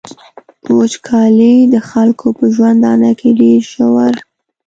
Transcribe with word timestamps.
وچکالي 0.77 1.55
د 1.73 1.75
خلکو 1.89 2.27
په 2.37 2.45
ژوندانه 2.55 3.09
کي 3.19 3.29
ډیر 3.39 3.59
ژور. 3.73 4.13